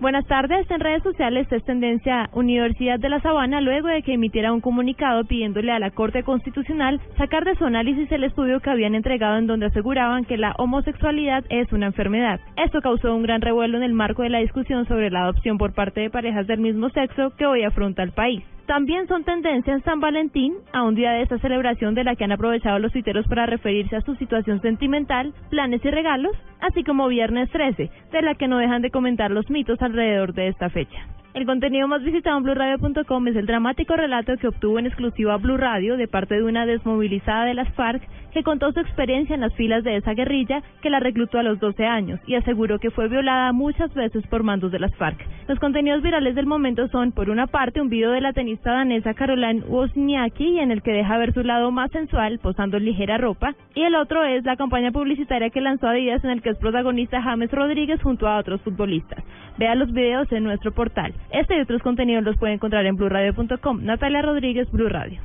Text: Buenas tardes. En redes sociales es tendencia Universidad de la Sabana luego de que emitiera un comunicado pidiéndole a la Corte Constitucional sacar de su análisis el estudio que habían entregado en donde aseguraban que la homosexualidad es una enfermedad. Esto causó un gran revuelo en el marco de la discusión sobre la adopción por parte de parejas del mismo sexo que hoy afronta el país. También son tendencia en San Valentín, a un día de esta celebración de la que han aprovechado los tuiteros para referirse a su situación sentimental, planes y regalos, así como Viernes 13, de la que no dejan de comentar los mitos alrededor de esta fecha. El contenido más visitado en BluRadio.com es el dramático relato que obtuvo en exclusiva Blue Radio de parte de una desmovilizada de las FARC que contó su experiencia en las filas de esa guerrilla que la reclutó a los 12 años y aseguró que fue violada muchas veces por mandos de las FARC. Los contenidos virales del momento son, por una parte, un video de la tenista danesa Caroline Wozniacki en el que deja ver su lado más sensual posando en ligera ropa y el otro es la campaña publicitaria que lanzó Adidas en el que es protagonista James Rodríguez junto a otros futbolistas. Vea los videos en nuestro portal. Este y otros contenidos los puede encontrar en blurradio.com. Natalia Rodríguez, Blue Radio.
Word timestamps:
Buenas 0.00 0.24
tardes. 0.26 0.70
En 0.70 0.80
redes 0.80 1.02
sociales 1.02 1.46
es 1.50 1.62
tendencia 1.64 2.30
Universidad 2.32 2.98
de 2.98 3.10
la 3.10 3.20
Sabana 3.20 3.60
luego 3.60 3.88
de 3.88 4.02
que 4.02 4.14
emitiera 4.14 4.50
un 4.50 4.62
comunicado 4.62 5.24
pidiéndole 5.24 5.72
a 5.72 5.78
la 5.78 5.90
Corte 5.90 6.22
Constitucional 6.22 6.98
sacar 7.18 7.44
de 7.44 7.54
su 7.56 7.66
análisis 7.66 8.10
el 8.10 8.24
estudio 8.24 8.60
que 8.60 8.70
habían 8.70 8.94
entregado 8.94 9.36
en 9.36 9.46
donde 9.46 9.66
aseguraban 9.66 10.24
que 10.24 10.38
la 10.38 10.54
homosexualidad 10.56 11.44
es 11.50 11.70
una 11.70 11.84
enfermedad. 11.84 12.40
Esto 12.56 12.80
causó 12.80 13.14
un 13.14 13.24
gran 13.24 13.42
revuelo 13.42 13.76
en 13.76 13.82
el 13.82 13.92
marco 13.92 14.22
de 14.22 14.30
la 14.30 14.38
discusión 14.38 14.86
sobre 14.86 15.10
la 15.10 15.24
adopción 15.24 15.58
por 15.58 15.74
parte 15.74 16.00
de 16.00 16.08
parejas 16.08 16.46
del 16.46 16.60
mismo 16.60 16.88
sexo 16.88 17.36
que 17.36 17.44
hoy 17.44 17.64
afronta 17.64 18.02
el 18.02 18.12
país. 18.12 18.42
También 18.70 19.08
son 19.08 19.24
tendencia 19.24 19.72
en 19.72 19.82
San 19.82 19.98
Valentín, 19.98 20.54
a 20.72 20.84
un 20.84 20.94
día 20.94 21.10
de 21.10 21.22
esta 21.22 21.38
celebración 21.38 21.96
de 21.96 22.04
la 22.04 22.14
que 22.14 22.22
han 22.22 22.30
aprovechado 22.30 22.78
los 22.78 22.92
tuiteros 22.92 23.26
para 23.26 23.44
referirse 23.44 23.96
a 23.96 24.00
su 24.02 24.14
situación 24.14 24.62
sentimental, 24.62 25.34
planes 25.50 25.84
y 25.84 25.90
regalos, 25.90 26.36
así 26.60 26.84
como 26.84 27.08
Viernes 27.08 27.50
13, 27.50 27.90
de 28.12 28.22
la 28.22 28.36
que 28.36 28.46
no 28.46 28.58
dejan 28.58 28.80
de 28.80 28.92
comentar 28.92 29.32
los 29.32 29.50
mitos 29.50 29.82
alrededor 29.82 30.34
de 30.34 30.46
esta 30.46 30.70
fecha. 30.70 31.04
El 31.32 31.46
contenido 31.46 31.86
más 31.86 32.02
visitado 32.02 32.38
en 32.38 32.42
BluRadio.com 32.42 33.28
es 33.28 33.36
el 33.36 33.46
dramático 33.46 33.94
relato 33.94 34.36
que 34.36 34.48
obtuvo 34.48 34.80
en 34.80 34.86
exclusiva 34.86 35.36
Blue 35.36 35.56
Radio 35.56 35.96
de 35.96 36.08
parte 36.08 36.34
de 36.34 36.42
una 36.42 36.66
desmovilizada 36.66 37.44
de 37.44 37.54
las 37.54 37.72
FARC 37.74 38.02
que 38.32 38.42
contó 38.42 38.72
su 38.72 38.80
experiencia 38.80 39.36
en 39.36 39.40
las 39.40 39.54
filas 39.54 39.84
de 39.84 39.96
esa 39.96 40.14
guerrilla 40.14 40.60
que 40.82 40.90
la 40.90 40.98
reclutó 40.98 41.38
a 41.38 41.44
los 41.44 41.60
12 41.60 41.86
años 41.86 42.18
y 42.26 42.34
aseguró 42.34 42.80
que 42.80 42.90
fue 42.90 43.08
violada 43.08 43.52
muchas 43.52 43.94
veces 43.94 44.26
por 44.26 44.42
mandos 44.42 44.72
de 44.72 44.80
las 44.80 44.94
FARC. 44.96 45.24
Los 45.46 45.60
contenidos 45.60 46.02
virales 46.02 46.34
del 46.34 46.46
momento 46.46 46.88
son, 46.88 47.12
por 47.12 47.30
una 47.30 47.46
parte, 47.46 47.80
un 47.80 47.88
video 47.88 48.10
de 48.10 48.20
la 48.20 48.32
tenista 48.32 48.72
danesa 48.72 49.14
Caroline 49.14 49.62
Wozniacki 49.68 50.58
en 50.58 50.72
el 50.72 50.82
que 50.82 50.92
deja 50.92 51.16
ver 51.16 51.32
su 51.32 51.44
lado 51.44 51.70
más 51.70 51.92
sensual 51.92 52.40
posando 52.40 52.76
en 52.76 52.86
ligera 52.86 53.18
ropa 53.18 53.54
y 53.76 53.82
el 53.82 53.94
otro 53.94 54.24
es 54.24 54.44
la 54.44 54.56
campaña 54.56 54.90
publicitaria 54.90 55.50
que 55.50 55.60
lanzó 55.60 55.86
Adidas 55.86 56.24
en 56.24 56.30
el 56.30 56.42
que 56.42 56.50
es 56.50 56.58
protagonista 56.58 57.22
James 57.22 57.52
Rodríguez 57.52 58.02
junto 58.02 58.26
a 58.26 58.38
otros 58.38 58.60
futbolistas. 58.62 59.22
Vea 59.60 59.74
los 59.74 59.92
videos 59.92 60.32
en 60.32 60.42
nuestro 60.44 60.72
portal. 60.72 61.12
Este 61.30 61.54
y 61.54 61.60
otros 61.60 61.82
contenidos 61.82 62.24
los 62.24 62.38
puede 62.38 62.54
encontrar 62.54 62.86
en 62.86 62.96
blurradio.com. 62.96 63.84
Natalia 63.84 64.22
Rodríguez, 64.22 64.70
Blue 64.72 64.88
Radio. 64.88 65.20